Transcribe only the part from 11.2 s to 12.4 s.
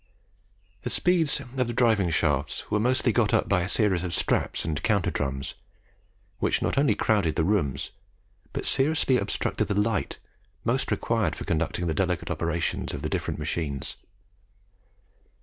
for conducting the delicate